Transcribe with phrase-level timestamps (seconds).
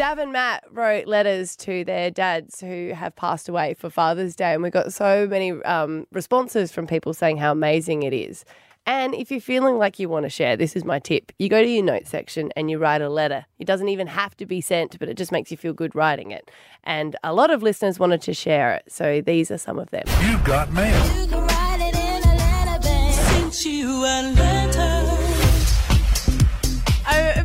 [0.00, 4.54] Stav and Matt wrote letters to their dads who have passed away for Father's Day,
[4.54, 8.46] and we got so many um, responses from people saying how amazing it is.
[8.86, 11.32] And if you're feeling like you want to share, this is my tip.
[11.38, 13.44] You go to your notes section and you write a letter.
[13.58, 16.30] It doesn't even have to be sent, but it just makes you feel good writing
[16.30, 16.50] it.
[16.82, 20.04] And a lot of listeners wanted to share it, so these are some of them.
[20.22, 20.96] You've got mail.
[24.02, 24.59] A, a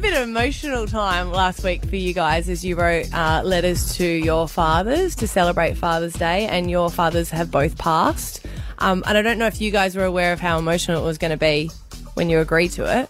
[0.05, 4.05] bit of emotional time last week for you guys as you wrote uh, letters to
[4.05, 8.45] your fathers to celebrate Father's Day, and your fathers have both passed.
[8.78, 11.18] Um, and I don't know if you guys were aware of how emotional it was
[11.18, 11.72] going to be
[12.14, 13.09] when you agreed to it.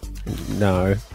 [0.52, 0.95] No.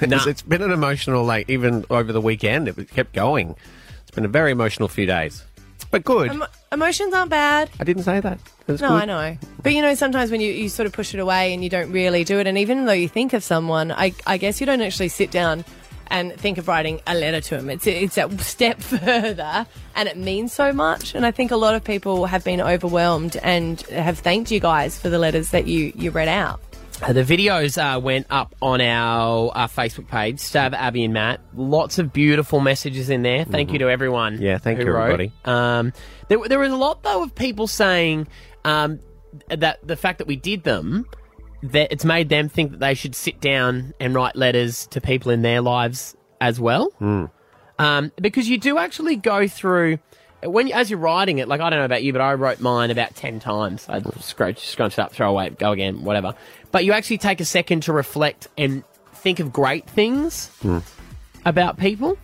[0.00, 3.54] It's- it's been an emotional, like, even over the weekend, it kept going.
[4.02, 5.44] It's been a very emotional few days.
[5.90, 6.32] But good.
[6.32, 7.70] Emo- emotions aren't bad.
[7.80, 8.38] I didn't say that.
[8.68, 8.82] No, good.
[8.82, 9.36] I know.
[9.62, 11.90] But you know, sometimes when you, you sort of push it away and you don't
[11.90, 14.82] really do it, and even though you think of someone, I, I guess you don't
[14.82, 15.64] actually sit down
[16.10, 17.70] and think of writing a letter to them.
[17.70, 21.14] It's, it's a step further and it means so much.
[21.14, 24.98] And I think a lot of people have been overwhelmed and have thanked you guys
[24.98, 26.60] for the letters that you, you read out.
[27.02, 31.40] Uh, The videos uh, went up on our, our Facebook page, Stav, Abby, and Matt.
[31.54, 33.44] Lots of beautiful messages in there.
[33.44, 34.34] Thank you to everyone.
[34.34, 34.42] Mm-hmm.
[34.42, 35.02] Yeah, thank you, wrote.
[35.02, 35.32] everybody.
[35.44, 35.92] Um,
[36.28, 38.26] there, there was a lot though of people saying
[38.64, 39.00] um,
[39.48, 41.06] that the fact that we did them,
[41.62, 45.30] that it's made them think that they should sit down and write letters to people
[45.30, 46.90] in their lives as well.
[46.98, 47.24] Hmm.
[47.80, 49.98] Um, because you do actually go through
[50.42, 51.48] when as you're writing it.
[51.48, 53.86] Like I don't know about you, but I wrote mine about ten times.
[53.88, 56.34] I scrunch, scrunch it up, throw away, go again, whatever.
[56.70, 60.78] But you actually take a second to reflect and think of great things Hmm.
[61.44, 62.16] about people.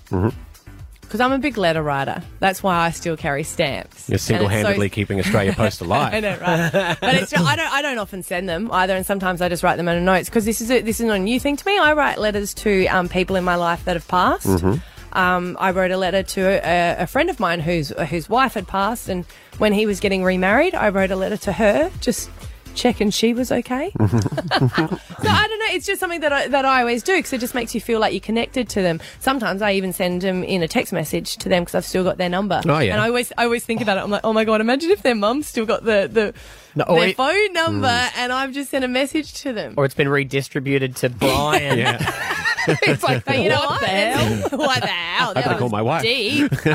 [1.00, 2.22] Because I'm a big letter writer.
[2.40, 4.08] That's why I still carry stamps.
[4.08, 6.12] You're And it's so- single handedly keeping Australia Post alive.
[6.14, 6.96] I know, right?
[7.00, 9.76] But it's I don't I don't often send them either, and sometimes I just write
[9.76, 11.66] them in a notes because this is a, this is not a new thing to
[11.66, 11.78] me.
[11.78, 14.46] I write letters to um, people in my life that have passed.
[14.46, 14.78] Mm-hmm.
[15.14, 18.66] Um, I wrote a letter to a, a friend of mine whose whose wife had
[18.66, 19.24] passed, and
[19.58, 22.30] when he was getting remarried, I wrote a letter to her just
[22.74, 23.92] checking she was okay.
[24.00, 25.66] so I don't know.
[25.70, 28.00] It's just something that I, that I always do because it just makes you feel
[28.00, 29.00] like you're connected to them.
[29.20, 32.18] Sometimes I even send them in a text message to them because I've still got
[32.18, 32.60] their number.
[32.66, 32.92] Oh, yeah.
[32.94, 34.00] And I always I always think about it.
[34.02, 36.34] I'm like, oh my god, imagine if their mum's still got the the
[36.74, 39.74] No, their it- phone number and I've just sent a message to them.
[39.76, 41.78] Or it's been redistributed to Brian.
[41.78, 42.40] yeah.
[42.82, 43.80] it's like, you know What what?
[43.80, 44.40] the hell?
[44.58, 45.30] what the hell?
[45.30, 46.02] I better That call my wife.
[46.02, 46.50] Deep.
[46.64, 46.66] but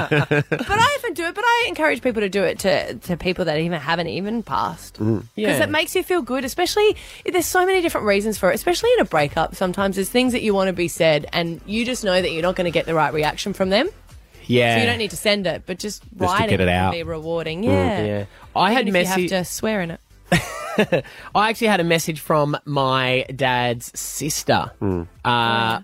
[0.51, 1.35] I often do it.
[1.35, 4.93] But I encourage people to do it to, to people that even haven't even passed.
[4.99, 5.63] Because Yeah.
[5.63, 6.95] it makes you feel good, especially
[7.25, 9.55] there's so many different reasons for it, especially in a breakup.
[9.55, 12.41] Sometimes there's things that you want to be said, and you just know that you're
[12.41, 13.89] not going to get the right reaction from them.
[14.45, 14.75] Yeah.
[14.75, 16.91] So you don't need to send it, but just, to writing get it can out.
[16.93, 17.61] be rewarding.
[17.61, 17.65] Mm.
[17.65, 18.05] Yeah.
[18.05, 18.25] Yeah.
[18.55, 19.31] I had Even if message.
[19.31, 19.99] you have to swear in it.
[21.35, 24.71] I actually had a message from my dad's sister
[25.25, 25.81] uh,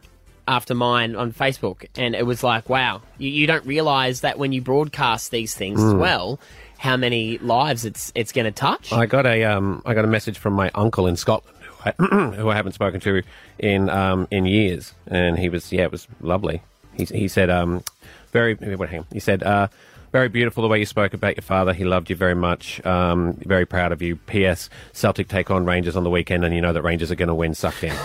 [0.47, 4.51] after mine on Facebook, and it was like, "Wow, you, you don't realise that when
[4.51, 6.39] you broadcast these things as well,
[6.77, 10.09] how many lives it's it's going to touch." I got a um, I got a
[10.09, 13.21] message from my uncle in Scotland who I, who I haven't spoken to
[13.59, 16.61] in um, in years, and he was yeah, it was lovely.
[16.95, 17.83] He he said um,
[18.31, 19.05] very wait, hang on.
[19.11, 19.67] he said uh,
[20.15, 21.73] very beautiful the way you spoke about your father.
[21.73, 22.83] He loved you very much.
[22.85, 24.15] Um, very proud of you.
[24.15, 24.69] P.S.
[24.93, 27.35] Celtic take on Rangers on the weekend, and you know that Rangers are going to
[27.35, 27.53] win.
[27.53, 27.91] Suck in.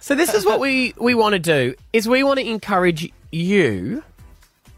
[0.00, 4.04] So this is what we we want to do: is we want to encourage you,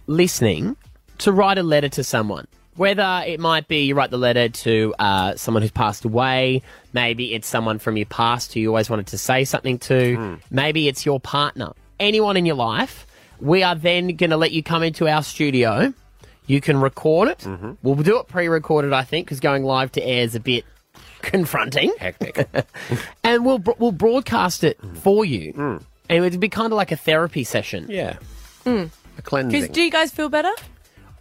[0.06, 0.76] listening,
[1.18, 2.46] to write a letter to someone.
[2.76, 6.62] Whether it might be you write the letter to uh, someone who's passed away,
[6.94, 10.88] maybe it's someone from your past who you always wanted to say something to, maybe
[10.88, 13.06] it's your partner, anyone in your life.
[13.42, 15.92] We are then going to let you come into our studio.
[16.46, 17.46] You can record it.
[17.82, 20.64] We'll do it pre-recorded, I think, because going live to air is a bit
[21.22, 22.46] confronting Hectic.
[23.24, 26.92] and we'll bro- we'll broadcast it for you, and it would be kind of like
[26.92, 27.86] a therapy session.
[27.88, 28.16] yeah.
[28.64, 28.84] Hmm.
[29.18, 29.60] A cleansing.
[29.60, 30.52] Because do you guys feel better?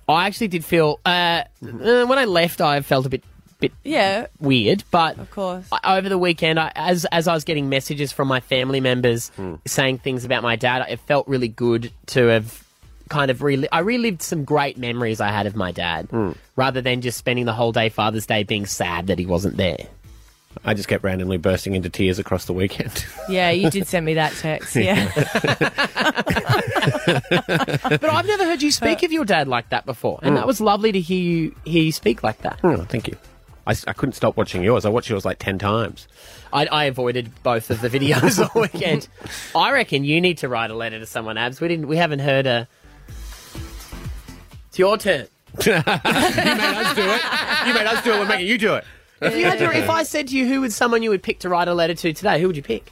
[0.08, 3.24] I actually did feel uh, uh, when I left, I felt a bit
[3.62, 5.66] bit Yeah, weird, but of course.
[5.72, 9.30] I- over the weekend, I, as as I was getting messages from my family members
[9.30, 9.56] hmm.
[9.66, 12.64] saying things about my dad, it felt really good to have
[13.10, 16.32] kind of rel- I relived some great memories I had of my dad, hmm.
[16.56, 19.88] rather than just spending the whole day Father's Day being sad that he wasn't there.
[20.66, 23.06] I just kept randomly bursting into tears across the weekend.
[23.30, 24.76] Yeah, you did send me that text.
[24.76, 25.10] Yeah.
[27.22, 30.36] But I've never heard you speak of your dad like that before, and hmm.
[30.36, 32.60] that was lovely to hear you hear you speak like that.
[32.64, 33.16] oh, thank you.
[33.68, 34.86] I, s- I couldn't stop watching yours.
[34.86, 36.08] I watched yours like ten times.
[36.54, 39.08] I, I avoided both of the videos all weekend.
[39.56, 41.62] I reckon you need to write a letter to someone, Abs.
[41.62, 41.88] We didn't.
[41.88, 42.68] We haven't heard a.
[44.70, 45.28] It's your turn.
[45.66, 47.22] you made us do it.
[47.68, 48.20] You made us do it.
[48.20, 48.86] We're making you do it.
[49.22, 51.40] If you had to, if I said to you who would someone you would pick
[51.40, 52.92] to write a letter to today, who would you pick?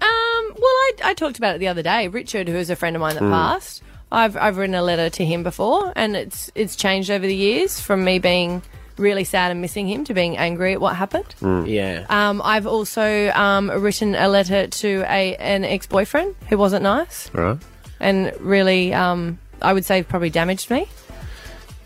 [0.00, 0.08] Um,
[0.54, 2.06] well, I, I talked about it the other day.
[2.08, 3.82] Richard, who is a friend of mine that passed,
[4.12, 7.80] I've I've written a letter to him before, and it's it's changed over the years
[7.80, 8.62] from me being
[8.96, 11.34] really sad and missing him to being angry at what happened.
[11.68, 12.06] Yeah.
[12.08, 17.30] Um, I've also um, written a letter to a an ex boyfriend who wasn't nice
[17.34, 17.58] Right.
[18.00, 20.86] and really, um, I would say, probably damaged me.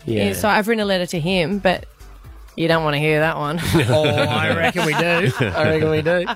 [0.05, 0.33] yeah.
[0.33, 1.85] So I've written a letter to him, but
[2.55, 3.59] you don't want to hear that one.
[3.89, 5.31] Oh, I reckon we do.
[5.39, 6.25] I reckon we do.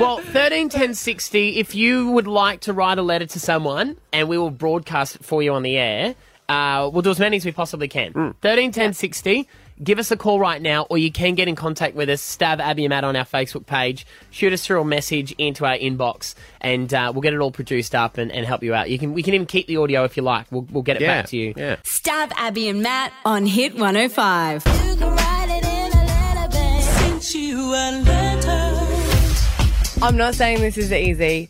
[0.00, 1.58] Well, thirteen ten sixty.
[1.58, 5.24] If you would like to write a letter to someone, and we will broadcast it
[5.24, 6.14] for you on the air,
[6.48, 8.34] uh, we'll do as many as we possibly can.
[8.40, 9.46] Thirteen ten sixty.
[9.82, 12.22] Give us a call right now, or you can get in contact with us.
[12.22, 14.06] Stav Abby and Matt on our Facebook page.
[14.30, 17.94] Shoot us through a message into our inbox, and uh, we'll get it all produced
[17.94, 18.90] up and, and help you out.
[18.90, 20.46] You can we can even keep the audio if you like.
[20.52, 21.22] We'll, we'll get it Yeah.
[21.22, 21.54] back to you.
[21.56, 21.76] Yeah.
[21.84, 24.64] Stav Abby and Matt on Hit 105.
[24.66, 26.82] You can write it in a letter, babe.
[26.82, 30.04] Sent you a letter.
[30.04, 31.48] I'm not saying this is easy.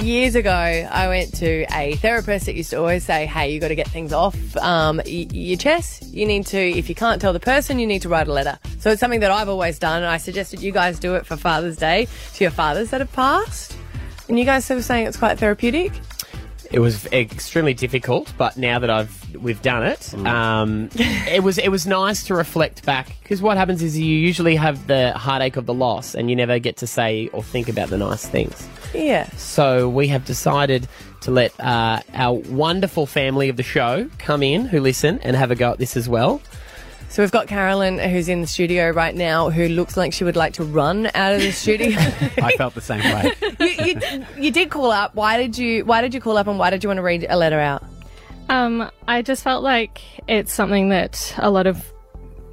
[0.00, 3.68] Years ago, I went to a therapist that used to always say, "Hey, you got
[3.68, 6.02] to get things off um, y- your chest.
[6.12, 8.58] You need to, if you can't tell the person, you need to write a letter."
[8.80, 11.36] So it's something that I've always done, and I suggested you guys do it for
[11.36, 13.76] Father's Day to your fathers that have passed.
[14.28, 15.92] And you guys were saying it's quite therapeutic.
[16.70, 21.68] It was extremely difficult, but now that I've we've done it, um, it was it
[21.68, 25.66] was nice to reflect back because what happens is you usually have the heartache of
[25.66, 28.66] the loss, and you never get to say or think about the nice things.
[28.94, 29.28] Yeah.
[29.36, 30.88] So we have decided
[31.22, 35.50] to let uh, our wonderful family of the show come in, who listen and have
[35.50, 36.40] a go at this as well.
[37.14, 40.34] So we've got Carolyn, who's in the studio right now, who looks like she would
[40.34, 41.96] like to run out of the studio.
[41.96, 43.32] I felt the same way.
[43.60, 45.14] you, you, you did call up.
[45.14, 45.84] Why did you?
[45.84, 47.84] Why did you call up, and why did you want to read a letter out?
[48.48, 51.92] Um, I just felt like it's something that a lot of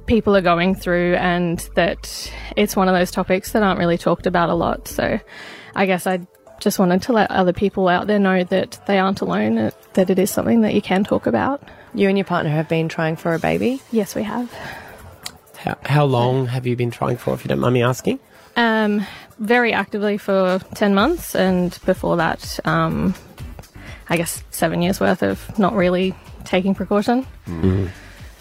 [0.06, 4.28] people are going through, and that it's one of those topics that aren't really talked
[4.28, 4.86] about a lot.
[4.86, 5.18] So,
[5.74, 6.26] I guess I
[6.60, 10.10] just wanted to let other people out there know that they aren't alone, uh, that
[10.10, 11.62] it is something that you can talk about.
[11.94, 13.82] You and your partner have been trying for a baby.
[13.90, 14.52] Yes, we have.
[15.58, 18.18] How, how long have you been trying for, if you don't mind me asking?
[18.56, 19.06] Um,
[19.38, 23.14] very actively for 10 months, and before that, um,
[24.08, 26.14] I guess seven years worth of not really
[26.44, 27.26] taking precaution.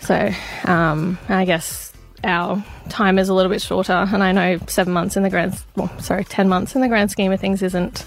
[0.02, 0.32] So,
[0.66, 1.91] um, I guess
[2.24, 5.62] our time is a little bit shorter, and I know seven months in the grand,
[5.76, 8.06] well, sorry, 10 months in the grand scheme of things isn't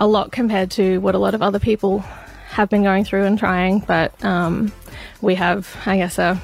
[0.00, 2.00] a lot compared to what a lot of other people
[2.48, 4.72] have been going through and trying, but um,
[5.20, 6.40] we have, I guess, a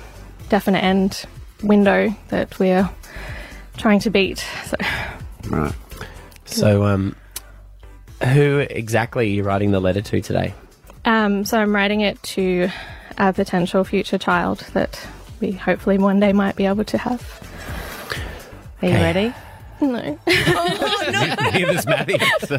[0.48, 1.24] definite end
[1.62, 2.88] window that we're
[3.76, 4.44] trying to beat.
[4.64, 4.76] So,
[5.50, 5.74] right.
[6.46, 7.14] So, um,
[8.22, 10.54] who exactly are you writing the letter to today?
[11.04, 12.68] um, so I'm writing it to
[13.16, 15.06] a potential future child that
[15.40, 17.22] we hopefully one day might be able to have.
[18.82, 19.02] Are you Okay.
[19.02, 19.34] ready?
[19.80, 20.18] No.
[21.52, 22.18] Neither's Maddie.
[22.40, 22.56] So.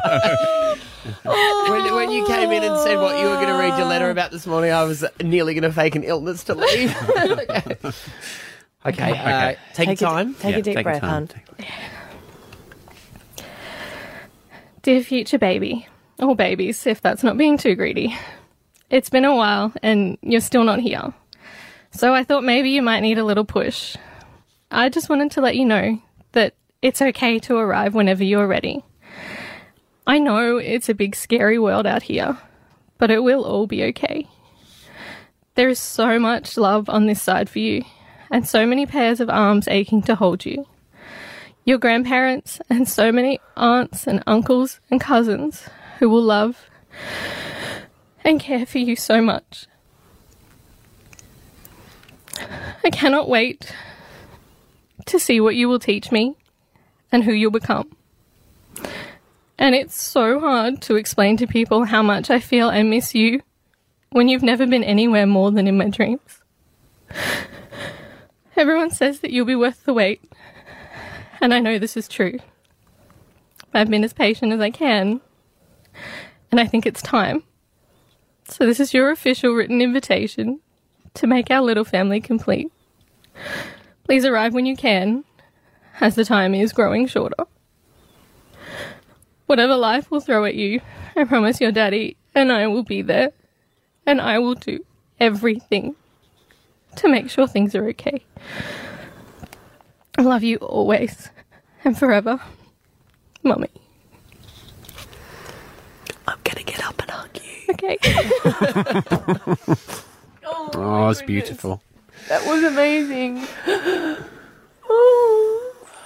[1.24, 4.10] When, when you came in and said what you were going to read your letter
[4.10, 6.96] about this morning, I was nearly going to fake an illness to leave.
[8.86, 10.34] okay, uh, take, your a- time.
[10.36, 11.30] Take Yeah, a deep take breath, hon.
[14.82, 15.88] Dear future baby,
[16.20, 18.16] or babies, if that's not being too greedy.
[18.90, 21.14] It's been a while and you're still not here.
[21.91, 23.95] So I thought maybe you might need a little push.
[24.71, 26.01] I just wanted to let you know
[26.31, 28.83] that it's okay to arrive whenever you're ready.
[30.08, 32.38] I know it's a big scary world out here,
[32.98, 34.27] but it will all be okay.
[35.55, 37.84] There is so much love on this side for you,
[38.31, 40.65] and so many pairs of arms aching to hold you
[41.69, 45.69] your grandparents, and so many aunts and uncles and cousins
[46.00, 46.67] who will love
[48.24, 49.67] and care for you so much.
[52.84, 53.74] I cannot wait
[55.05, 56.36] to see what you will teach me
[57.12, 57.96] and who you'll become.
[59.58, 63.41] And it's so hard to explain to people how much I feel and miss you
[64.12, 66.41] when you've never been anywhere more than in my dreams.
[68.55, 70.22] Everyone says that you'll be worth the wait,
[71.41, 72.39] and I know this is true.
[73.74, 75.22] I've been as patient as I can,
[76.51, 77.43] and I think it's time.
[78.46, 80.60] So, this is your official written invitation
[81.16, 82.72] to make our little family complete.
[84.04, 85.24] Please arrive when you can,
[86.01, 87.46] as the time is growing shorter.
[89.46, 90.82] Whatever life will throw at you,
[91.16, 93.32] I promise your daddy and I will be there,
[94.06, 94.86] and I will do
[95.20, 95.96] everything
[96.98, 98.24] to make sure things are okay.
[100.18, 101.30] I love you always
[101.84, 102.39] and forever.
[103.44, 103.70] Mummy.
[106.28, 107.74] I'm gonna get up and hug you.
[107.74, 107.98] Okay.
[110.76, 111.82] Oh, it's beautiful.
[112.28, 113.46] That was amazing.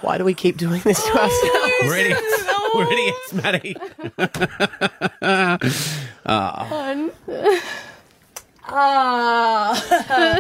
[0.02, 1.90] Why do we keep doing this to ourselves?
[1.90, 2.14] Ready?
[2.16, 3.78] Oh Already it's Maddie.
[6.26, 6.70] Ah.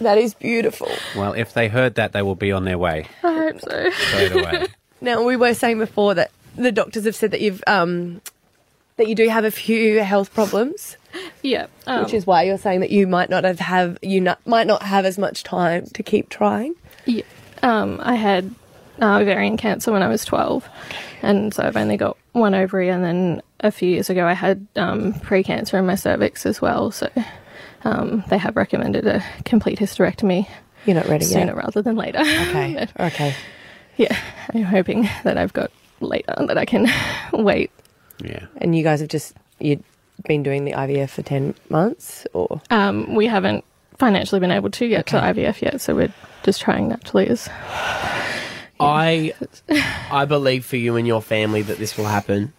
[0.00, 0.90] that is beautiful.
[1.16, 3.90] Well, if they heard that, they will be on their way I hope so.
[3.90, 4.66] straight away.
[5.02, 8.20] Now we were saying before that the doctors have said that you've um
[8.98, 10.98] that you do have a few health problems,
[11.42, 11.66] Yeah.
[11.86, 14.66] Um, which is why you're saying that you might not have, have you not, might
[14.66, 16.74] not have as much time to keep trying.
[17.06, 17.22] yeah.
[17.62, 18.54] Um, I had
[19.00, 20.66] uh, ovarian cancer when I was 12,
[21.22, 24.66] and so I've only got one ovary, and then a few years ago I had
[24.76, 26.90] um, pre-cancer in my cervix as well.
[26.90, 27.08] So
[27.84, 30.46] um, they have recommended a complete hysterectomy
[30.86, 31.56] You're not ready sooner yet.
[31.56, 32.20] rather than later.
[32.20, 32.86] Okay.
[33.00, 33.34] Okay.
[33.96, 34.16] yeah,
[34.54, 36.86] I'm hoping that I've got later that I can
[37.32, 37.70] wait.
[38.22, 38.46] Yeah.
[38.58, 39.82] And you guys have just you've
[40.24, 43.64] been doing the IVF for ten months, or Um, we haven't
[43.98, 46.12] financially been able to get to IVF yet, so we're
[46.42, 47.48] just trying naturally as
[48.80, 49.34] I
[50.10, 52.52] I believe for you and your family that this will happen.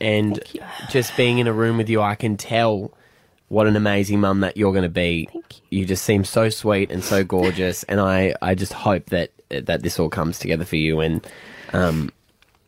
[0.00, 0.42] And
[0.88, 2.90] just being in a room with you, I can tell
[3.48, 5.28] what an amazing mum that you're going to be.
[5.30, 5.84] Thank you.
[5.84, 9.98] just seem so sweet and so gorgeous, and I, I just hope that that this
[9.98, 11.00] all comes together for you.
[11.00, 11.26] And
[11.72, 12.10] um,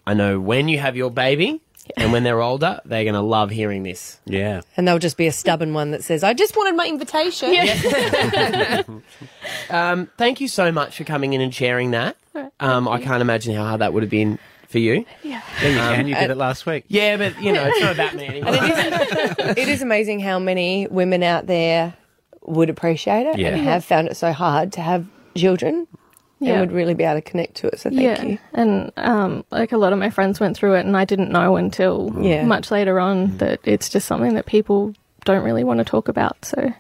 [0.07, 1.61] I know when you have your baby
[1.97, 4.21] and when they're older, they're going to love hearing this.
[4.25, 4.61] Yeah.
[4.77, 7.55] and they'll just be a stubborn one that says, "I just wanted my invitation."
[9.71, 12.17] Um, thank you so much for coming in and sharing that.
[12.61, 15.05] Um, I can't imagine how hard that would have been for you.
[15.23, 16.09] Yeah, you can.
[16.09, 16.85] You did it last week.
[16.89, 18.55] Yeah, but you know, it's not about me anymore.
[18.55, 21.95] it is amazing how many women out there
[22.43, 23.49] would appreciate it Yeah.
[23.51, 25.87] and have found it so hard to have children
[26.43, 26.53] Yeah.
[26.53, 27.79] and would really be able to connect to it.
[27.79, 28.23] So thank yeah.
[28.23, 28.39] you.
[28.53, 31.57] And um, like a lot of my friends went through it, and I didn't know
[31.57, 32.45] until Yeah.
[32.45, 34.95] much later on that it's just something that people
[35.25, 36.45] don't really want to talk about.
[36.45, 36.73] So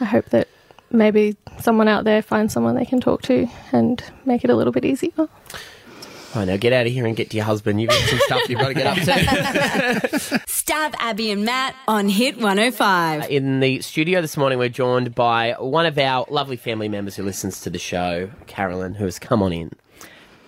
[0.00, 0.48] I hope that
[0.90, 4.72] maybe someone out there finds someone they can talk to and make it a little
[4.72, 5.28] bit easier.
[6.34, 7.80] Right, now get out of here and get to your husband.
[7.80, 9.02] You've got some stuff you've got to get up to.
[10.48, 13.30] Stav Abby and Matt on Hit 105.
[13.30, 17.22] In the studio this morning, we're joined by one of our lovely family members who
[17.22, 19.70] listens to the show, Carolyn, who has come on in.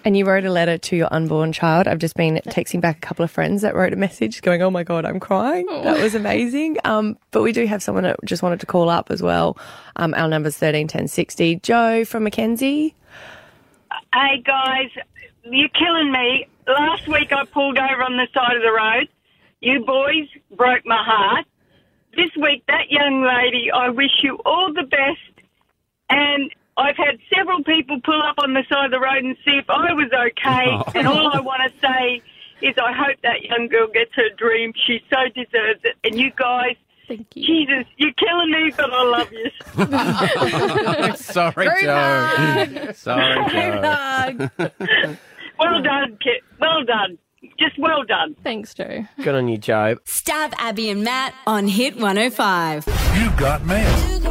[0.04, 1.86] And you wrote a letter to your unborn child.
[1.86, 4.70] I've just been texting back a couple of friends that wrote a message going, "Oh
[4.70, 6.78] my god, I'm crying." That was amazing.
[6.84, 9.58] Um, but we do have someone that just wanted to call up as well.
[9.96, 11.56] Um, our number's thirteen ten sixty.
[11.56, 12.94] Joe from Mackenzie.
[14.14, 14.90] Hey guys,
[15.50, 16.48] you're killing me.
[16.66, 19.08] Last week I pulled over on the side of the road.
[19.60, 21.46] You boys broke my heart.
[22.14, 25.46] This week, that young lady, I wish you all the best.
[26.08, 29.58] And I've had several people pull up on the side of the road and see
[29.58, 30.78] if I was okay.
[30.98, 32.22] And all I want to say
[32.62, 34.72] is I hope that young girl gets her dream.
[34.86, 35.96] She so deserves it.
[36.04, 36.76] And you guys,
[37.08, 37.46] Thank you.
[37.46, 39.50] Jesus, you're killing me, but I love you.
[41.16, 42.92] Sorry, Joe.
[42.94, 45.16] Sorry, Joe.
[45.58, 46.42] Well done, Kit.
[46.60, 47.18] Well done.
[47.58, 48.34] Just well done.
[48.42, 49.04] Thanks, Joe.
[49.22, 49.96] Good on you, Joe.
[50.04, 52.86] Stav Abby and Matt on Hit 105.
[53.16, 54.22] You got mail.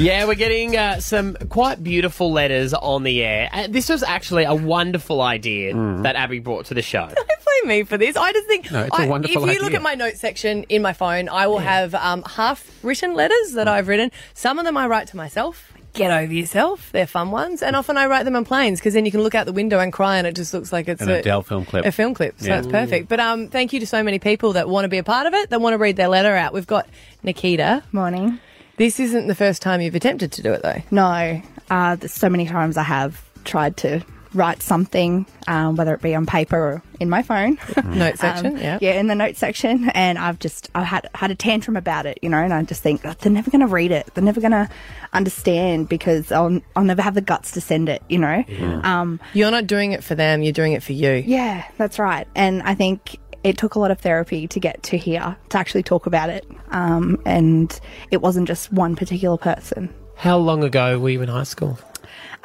[0.00, 3.48] Yeah, we're getting uh, some quite beautiful letters on the air.
[3.52, 7.00] Uh, this was actually a wonderful idea that Abby brought to the show.
[7.14, 8.16] Don't blame me for this.
[8.16, 9.78] I just think No, it's a I- wonderful if you look idea.
[9.78, 13.66] at my notes section in my phone, I will have um, half written letters that
[13.66, 14.12] I've written.
[14.34, 15.72] Some of them I write to myself.
[15.98, 16.90] Get over yourself.
[16.92, 19.34] They're fun ones, and often I write them on planes because then you can look
[19.34, 21.64] out the window and cry, and it just looks like it's An a, Adele film
[21.64, 21.84] clip.
[21.84, 22.38] a film clip.
[22.40, 22.56] So Yeah.
[22.56, 23.08] that's perfect.
[23.08, 25.34] But um, thank you to so many people that want to be a part of
[25.34, 25.50] it.
[25.50, 26.52] That want to read their letter out.
[26.54, 26.86] We've got
[27.22, 27.82] Nikita.
[27.92, 28.38] Morning.
[28.76, 30.80] This isn't the first time you've attempted to do it, though.
[30.92, 34.00] No, uh, there's so many times I have tried to
[34.34, 37.58] write something, um, whether it be on paper or in my phone.
[37.84, 38.78] Note section, Um, yeah.
[38.80, 42.18] yeah, in the note section, and I've just I had had a tantrum about it,
[42.22, 44.40] you know, and I just think "Oh, they're never going to read it, they're never
[44.40, 44.68] going to
[45.12, 48.44] understand because I'll I'll never have the guts to send it, you know.
[48.82, 50.42] Um, You're not doing it for them.
[50.42, 51.12] You're doing it for you.
[51.26, 54.96] yeah, that's right, and I think it took a lot of therapy to get to
[54.98, 57.78] here to actually talk about it, um, and
[58.10, 59.92] it wasn't just one particular person.
[60.16, 61.78] How long ago were you in high school?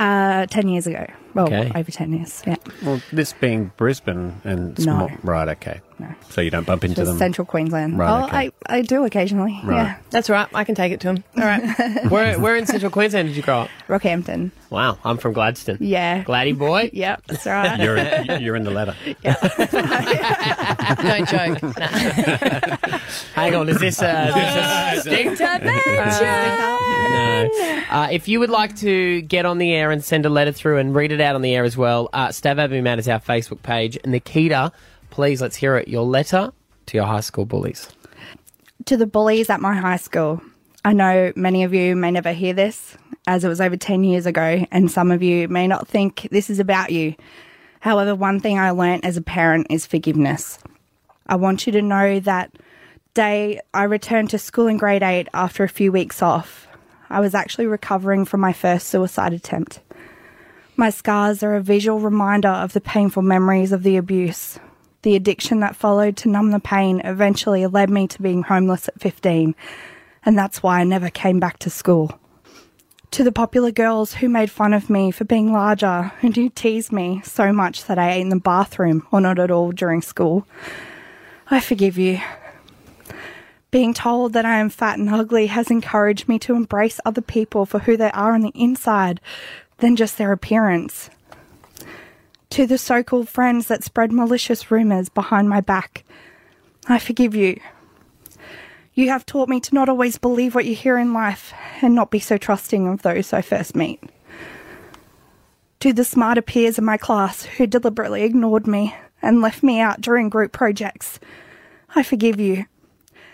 [0.03, 1.72] Uh, ten years ago, well, Okay.
[1.75, 2.57] over ten years, yeah.
[2.83, 4.83] Well, this being Brisbane and No.
[4.83, 5.48] small, right?
[5.48, 5.79] Okay,
[6.29, 7.17] so you don't bump into Just them.
[7.17, 7.98] central Queensland.
[7.98, 8.51] Right, oh, okay.
[8.67, 9.60] I, I do occasionally.
[9.63, 9.75] Right.
[9.83, 9.98] Yeah.
[10.10, 10.48] That's right.
[10.53, 11.24] I can take it to him.
[11.38, 12.05] All right.
[12.10, 13.69] Where, where in central Queensland did you grow up?
[13.88, 14.51] Rockhampton.
[14.69, 15.77] Wow, I'm from Gladstone.
[15.79, 16.24] Yeah.
[16.24, 16.89] Gladdy boy.
[17.03, 17.79] Yep, that's right.
[17.79, 18.95] You're in, you're in the letter.
[21.03, 21.62] Don't joke.
[21.77, 22.98] Nah.
[23.33, 27.50] Hang on, is this a, is this a No.
[27.89, 30.77] Uh, if you would like to get on the air and send a letter through
[30.77, 33.19] and read it out on the air as well, uh, Stav Abby Matt is our
[33.19, 33.98] Facebook page.
[34.05, 34.72] Nikita,
[35.13, 35.88] please let's hear it.
[35.88, 36.51] Your letter
[36.88, 37.88] to your high school bullies.
[38.86, 40.41] to the bullies at my high school.
[40.84, 44.25] I know many of you may never hear this, as it was over 10 years
[44.25, 47.13] ago, and some of you may not think this is about you.
[47.79, 50.58] However, one thing I learnt as a parent is forgiveness.
[51.27, 52.51] I want you to know that
[53.13, 56.67] day I returned to school in grade 8 after a few weeks off.
[57.12, 59.79] I was actually recovering from my first suicide attempt.
[60.75, 64.58] My scars are a visual reminder of the painful memories of the abuse.
[65.03, 69.01] The addiction that followed to numb the pain eventually led me to being homeless at
[69.01, 69.53] 15,
[70.25, 72.17] and that's why I never came back to school.
[73.12, 76.93] To the popular girls who made fun of me for being larger and who teased
[76.93, 80.48] me so much that I ate in the bathroom or not at all during school,
[81.51, 82.22] I forgive you.
[83.69, 87.65] Being told that I am fat and ugly has encouraged me to embrace other people
[87.65, 89.19] for who they are on the inside
[89.79, 91.10] than just their appearance.
[92.53, 96.03] To the so called friends that spread malicious rumours behind my back,
[96.86, 97.60] I forgive you.
[98.93, 102.12] You have taught me to not always believe what you hear in life and not
[102.12, 104.03] be so trusting of those I first meet.
[105.79, 110.00] To the smarter peers in my class who deliberately ignored me and left me out
[110.00, 111.19] during group projects,
[111.95, 112.65] I forgive you.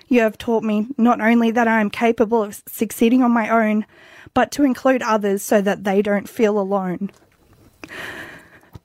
[0.08, 3.86] You have taught me not only that I am capable of succeeding on my own,
[4.34, 7.12] but to include others so that they don't feel alone.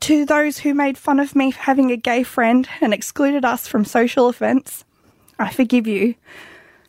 [0.04, 3.66] To those who made fun of me for having a gay friend and excluded us
[3.66, 4.84] from social events,
[5.38, 6.16] I forgive you.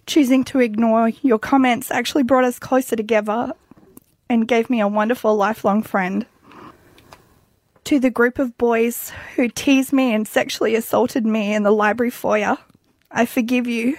[0.05, 3.53] Choosing to ignore your comments actually brought us closer together
[4.27, 6.25] and gave me a wonderful lifelong friend.
[7.85, 12.11] To the group of boys who teased me and sexually assaulted me in the library
[12.11, 12.57] foyer,
[13.09, 13.97] I forgive you.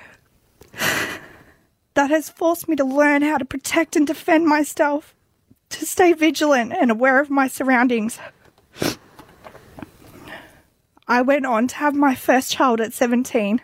[1.94, 5.14] That has forced me to learn how to protect and defend myself,
[5.70, 8.18] to stay vigilant and aware of my surroundings.
[11.08, 13.60] I went on to have my first child at 17,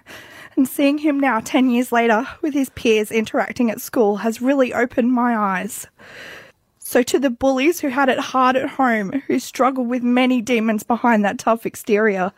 [0.56, 4.72] and seeing him now 10 years later with his peers interacting at school has really
[4.72, 5.88] opened my eyes.
[6.78, 10.82] So, to the bullies who had it hard at home, who struggle with many demons
[10.82, 12.32] behind that tough exterior,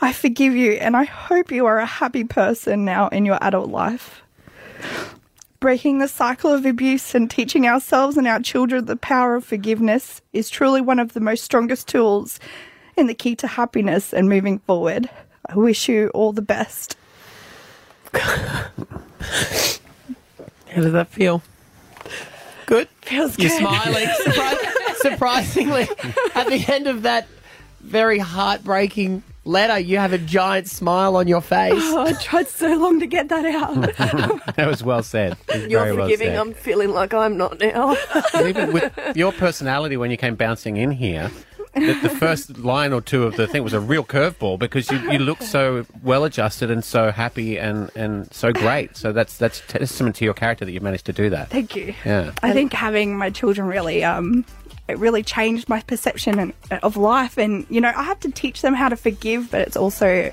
[0.00, 3.70] I forgive you and I hope you are a happy person now in your adult
[3.70, 4.22] life.
[5.60, 10.20] Breaking the cycle of abuse and teaching ourselves and our children the power of forgiveness
[10.32, 12.40] is truly one of the most strongest tools
[12.96, 15.08] in the key to happiness and moving forward.
[15.48, 16.96] I wish you all the best.
[18.12, 18.68] How
[20.82, 21.42] does that feel?
[22.66, 22.88] Good.
[23.02, 23.58] Feels You're good.
[23.58, 24.06] smiling.
[24.24, 25.88] Surpri- surprisingly,
[26.34, 27.28] at the end of that
[27.80, 31.74] very heartbreaking letter, you have a giant smile on your face.
[31.76, 33.76] Oh, I tried so long to get that out.
[34.56, 35.36] That was well said.
[35.48, 36.28] Was You're very well forgiving.
[36.28, 36.38] said.
[36.38, 37.94] I'm feeling like I'm not now.
[38.44, 41.30] Even with your personality when you came bouncing in here,
[41.76, 44.98] the, the first line or two of the thing was a real curveball because you,
[45.12, 48.96] you look so well adjusted and so happy and, and so great.
[48.96, 51.50] So that's that's testament to your character that you managed to do that.
[51.50, 51.94] Thank you.
[52.04, 52.32] Yeah.
[52.42, 54.44] I think having my children really, um,
[54.88, 57.38] it really changed my perception and, of life.
[57.38, 60.32] And you know, I have to teach them how to forgive, but it's also,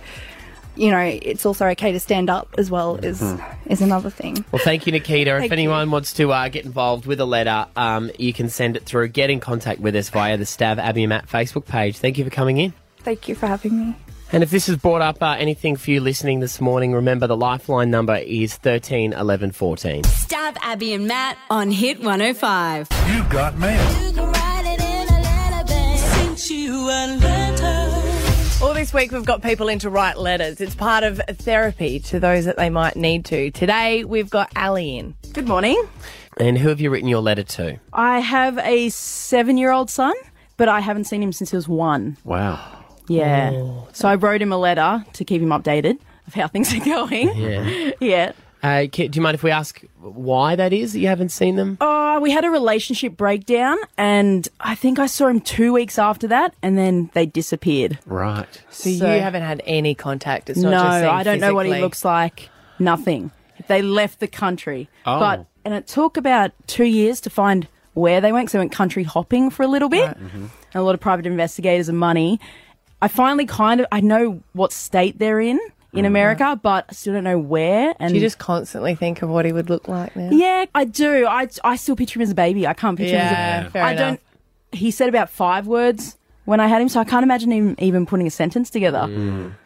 [0.75, 2.95] you know, it's also okay to stand up as well.
[2.97, 3.21] Is
[3.65, 4.43] is another thing.
[4.51, 5.35] Well, thank you, Nikita.
[5.35, 8.75] if Thank anyone wants to uh, get involved with a letter, um, you can send
[8.75, 9.09] it through.
[9.09, 11.97] Get in contact with us via the Stav Abby and Matt Facebook page.
[11.97, 12.73] Thank you for coming in.
[12.99, 13.95] Thank you for having me.
[14.31, 17.37] And if this has brought up uh, anything for you listening this morning, remember the
[17.37, 20.03] lifeline number is 13 11 14.
[20.03, 22.87] Stav Abby and Matt on Hit 105.
[23.09, 24.01] You've got mail.
[24.01, 24.13] You
[28.63, 30.61] All this week, we've got people in to write letters.
[30.61, 33.51] It's part of therapy to those that they might need to.
[33.51, 35.15] Today, we've got Ali in.
[35.33, 35.85] Good morning.
[36.37, 37.77] And who have you written your letter to?
[37.91, 40.13] I have a seven year old son,
[40.55, 42.15] but I haven't seen him since he was one.
[42.23, 42.85] Wow.
[43.09, 43.51] Yeah.
[43.53, 43.89] Oh.
[43.91, 47.35] So I wrote him a letter to keep him updated of how things are going.
[47.35, 47.91] Yeah.
[47.99, 48.31] Yeah.
[48.63, 51.77] Uh, do you mind if we ask why that is that you haven't seen them?
[52.13, 56.27] Uh, we had a relationship breakdown, and I think I saw him two weeks after
[56.27, 57.97] that, and then they disappeared.
[58.05, 58.61] Right.
[58.69, 60.49] So, So- you haven't had any contact.
[60.49, 61.81] It's no, just seen I don't know what he physically.
[61.81, 62.49] looks like.
[62.77, 63.31] Nothing.
[63.67, 64.89] They left the country.
[65.05, 65.19] Oh.
[65.19, 68.49] But and it took about two years to find where they went.
[68.51, 70.17] So they went country hopping for a little bit.
[70.17, 72.39] And a lot of private investigators and money.
[73.01, 75.59] I finally kind of I know what state they're in
[75.93, 77.93] in America, but I still don't know where.
[77.99, 80.29] And Do you just constantly think of what he would look like now?
[80.31, 81.25] yeah, I do.
[81.27, 82.65] I I still picture him as a baby.
[82.67, 83.99] I can't picture him as a fair I enough.
[84.07, 84.19] don't.
[84.71, 88.05] He said about five words when I had him, so I can't imagine him even
[88.05, 89.07] putting a sentence together.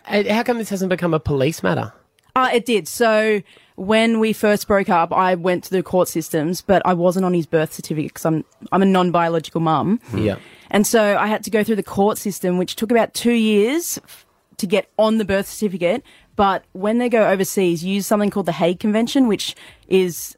[0.05, 1.91] Uh, How come this hasn't become a police matter?
[2.35, 2.87] Uh, it did.
[2.87, 3.41] So
[3.77, 7.33] when we first broke up, I went to the court systems, but I wasn't on
[7.33, 10.35] his birth certificate because I'm I'm a non-biological mum, Yeah.
[10.69, 13.97] and so I had to go through the court system, which took about two years
[14.03, 14.25] f-
[14.57, 16.03] to get on the birth certificate.
[16.35, 19.55] But when they go overseas, use something called the Hague Convention, which
[19.87, 20.35] is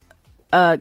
[0.53, 0.79] a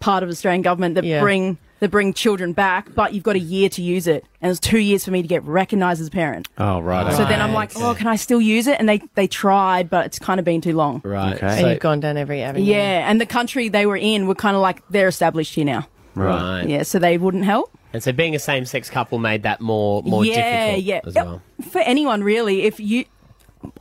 [0.00, 1.20] part of the Australian government that Yeah.
[1.20, 4.58] bring that bring children back, but you've got a year to use it, and it's
[4.58, 6.48] two years for me to get recognised as a parent.
[6.56, 7.12] Oh, right.
[7.14, 8.78] So then I'm like, oh, can I still use it?
[8.80, 11.02] And they they tried, but it's kind of been too long.
[11.04, 11.34] Right.
[11.34, 11.46] Okay.
[11.46, 12.64] And So- you've gone down every avenue.
[12.64, 15.86] Yeah, and the country they were in were kind of like they're established here now.
[16.14, 16.64] right.
[16.66, 17.75] Yeah, so they wouldn't help.
[17.92, 21.00] And so being a same-sex couple made that more more yeah, difficult yeah.
[21.06, 21.42] as well.
[21.70, 23.04] For anyone really, if you,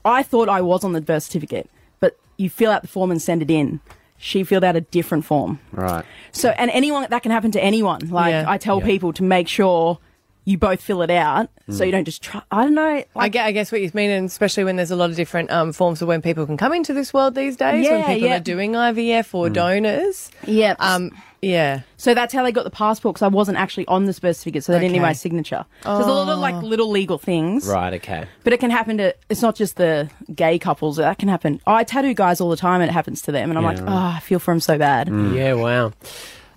[0.03, 3.21] I thought I was on the birth certificate, but you fill out the form and
[3.21, 3.81] send it in.
[4.17, 5.59] She filled out a different form.
[5.71, 6.05] Right.
[6.31, 8.07] So, and anyone that can happen to anyone.
[8.09, 8.45] Like Yeah.
[8.47, 9.99] I tell people to make sure
[10.47, 12.41] you both fill it out, so you don't just try.
[12.51, 12.83] I don't know.
[12.83, 15.49] I Like, I guess what you mean, and especially when there's a lot of different
[15.49, 18.29] um, forms of when people can come into this world these days, when Yeah, people
[18.29, 18.37] yeah.
[18.37, 20.29] are doing IVF or donors.
[20.45, 20.75] yeah.
[20.79, 21.11] Um,
[21.45, 21.81] yeah.
[21.97, 24.63] so that's how they got the passport because I wasn't actually on the birth certificate,
[24.63, 25.07] so they didn't need Okay.
[25.07, 25.65] my signature.
[25.83, 26.59] So there's a lot of like oh.
[26.59, 27.67] little legal things.
[27.67, 27.93] Right.
[27.93, 28.25] Okay.
[28.43, 31.61] But it can happen to, it's not just the gay couples, that can happen.
[31.67, 33.49] I tattoo guys all the time and it happens to them.
[33.49, 33.89] And I'm Yeah, like, right.
[33.89, 35.07] oh, I feel for them so bad.
[35.07, 35.35] Mm.
[35.35, 35.53] Yeah.
[35.53, 35.93] Wow.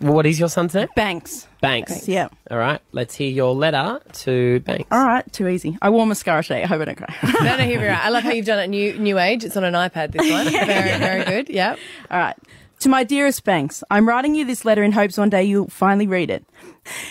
[0.01, 0.87] Well, what is your son's name?
[0.95, 1.49] Banks.
[1.61, 2.07] Banks.
[2.07, 2.29] Yeah.
[2.53, 2.81] All right.
[2.93, 4.87] Let's hear your letter to Banks.
[4.93, 5.77] All right, too easy.
[5.83, 6.63] I wore mascara today.
[6.63, 7.17] I hope I don't cry.
[7.43, 7.99] No, no, here we are.
[8.01, 9.43] I love how you've done it new new age.
[9.45, 10.13] It's on an iPad.
[10.13, 11.51] This one, very, very good.
[11.51, 11.75] Yeah.
[12.13, 12.37] All right.
[12.81, 16.07] To my dearest Banks, I'm writing you this letter in hopes one day you'll finally
[16.07, 16.45] read it.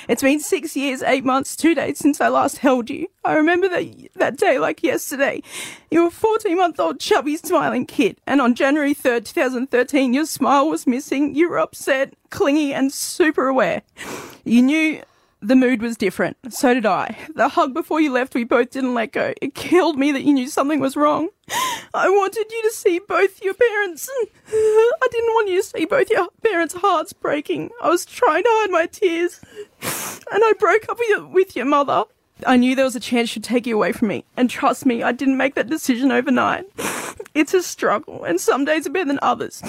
[0.07, 3.07] It's been six years, eight months, two days since I last held you.
[3.25, 5.43] I remember that that day like yesterday.
[5.91, 10.25] You were a 14 month old chubby smiling kid, and on January 3rd, 2013, your
[10.25, 11.35] smile was missing.
[11.35, 13.81] You were upset, clingy, and super aware.
[14.45, 15.01] You knew
[15.41, 16.37] the mood was different.
[16.49, 17.15] So did I.
[17.35, 19.33] The hug before you left, we both didn't let go.
[19.41, 21.29] It killed me that you knew something was wrong.
[21.93, 24.09] I wanted you to see both your parents.
[24.49, 27.69] I didn't want you to see both your parents' hearts breaking.
[27.81, 29.39] I was trying to hide my tears.
[30.31, 32.03] And I broke up with your, with your mother.
[32.45, 34.25] I knew there was a chance she'd take you away from me.
[34.35, 36.65] And trust me, I didn't make that decision overnight.
[37.33, 39.61] It's a struggle, and some days are better than others.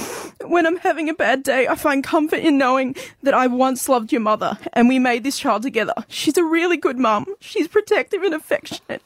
[0.47, 4.11] When I'm having a bad day, I find comfort in knowing that I once loved
[4.13, 5.95] your mother, and we made this child together.
[6.09, 7.27] She's a really good mum.
[7.41, 9.03] She's protective and affectionate.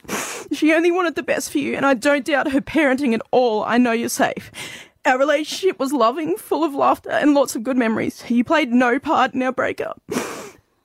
[0.53, 3.64] She only wanted the best for you, and I don't doubt her parenting at all.
[3.64, 4.51] I know you're safe.
[5.05, 8.22] Our relationship was loving, full of laughter, and lots of good memories.
[8.29, 10.01] You played no part in our breakup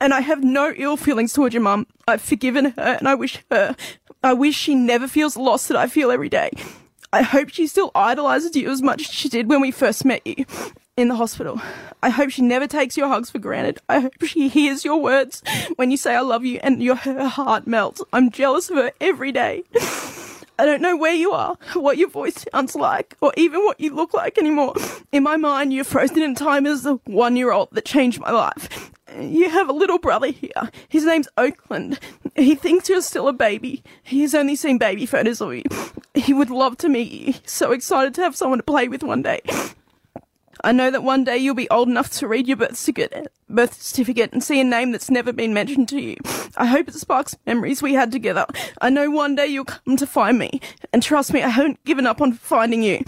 [0.00, 1.86] and I have no ill feelings towards your mum.
[2.06, 3.76] I've forgiven her, and I wish her,
[4.22, 6.50] I wish she never feels the loss that I feel every day.
[7.12, 10.26] I hope she still idolizes you as much as she did when we first met
[10.26, 10.44] you
[10.96, 11.60] in the hospital.
[12.02, 13.78] I hope she never takes your hugs for granted.
[13.88, 15.42] I hope she hears your words
[15.76, 18.02] when you say I love you and your her heart melts.
[18.12, 19.62] I'm jealous of her every day.
[20.58, 23.94] I don't know where you are, what your voice sounds like, or even what you
[23.94, 24.74] look like anymore.
[25.12, 28.32] In my mind, you're frozen in time as the one year old that changed my
[28.32, 28.90] life.
[29.16, 30.70] You have a little brother here.
[30.88, 31.98] His name's Oakland.
[32.36, 33.82] He thinks you're still a baby.
[34.02, 35.62] He's only seen baby photos of you.
[36.14, 37.34] He would love to meet you.
[37.44, 39.40] So excited to have someone to play with one day.
[40.64, 43.80] I know that one day you'll be old enough to read your birth certificate, birth
[43.80, 46.16] certificate and see a name that's never been mentioned to you.
[46.56, 48.44] I hope it sparks memories we had together.
[48.80, 50.60] I know one day you'll come to find me,
[50.92, 53.04] and trust me, I haven't given up on finding you.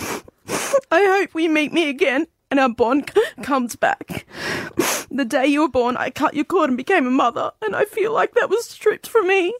[0.93, 4.27] I hope we meet me again and our bond c- comes back.
[5.11, 7.85] The day you were born, I cut your cord and became a mother, and I
[7.85, 9.55] feel like that was stripped from me.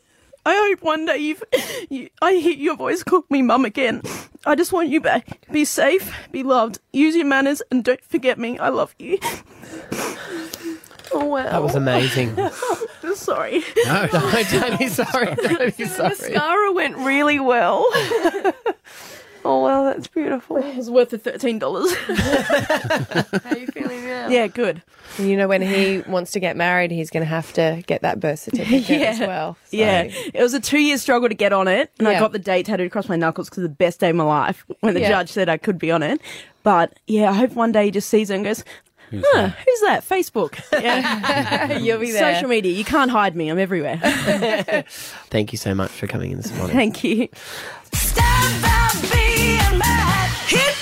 [0.47, 1.43] I hope one day you've,
[1.91, 4.01] you, I hear your voice call me mum again.
[4.47, 5.39] I just want you back.
[5.53, 8.59] Be safe, be loved, use your manners, and don't forget me.
[8.59, 9.19] I love you.
[11.13, 11.43] Oh wow.
[11.43, 12.37] That was amazing.
[13.15, 13.65] Sorry.
[13.85, 14.07] No.
[14.07, 15.35] don't, don't be sorry.
[15.35, 16.09] Don't be The sorry.
[16.11, 17.85] mascara went really well.
[19.45, 20.57] oh wow, that's beautiful.
[20.71, 21.93] It was worth the thirteen dollars.
[21.97, 24.29] How are you feeling now?
[24.29, 24.83] yeah, good.
[25.19, 28.21] You know, when he wants to get married, he's going to have to get that
[28.21, 29.55] birth certificate as well.
[29.65, 32.39] So- Yeah, it was a two-year struggle to get on it, and I got the
[32.39, 35.09] date tattooed across my knuckles because the best day of my life when the Yeah.
[35.09, 36.21] judge said I could be on it.
[36.63, 38.63] But yeah, I hope one day he just sees it and goes,
[39.13, 40.05] "Huh, who's that?
[40.09, 40.61] Facebook?
[40.81, 42.35] Yeah, You'll be there.
[42.35, 42.73] social media.
[42.73, 43.49] You can't hide me.
[43.49, 43.97] I'm everywhere."
[45.31, 46.77] Thank you so much for coming in this morning.
[46.77, 47.29] Thank you.
[50.51, 50.80] Hit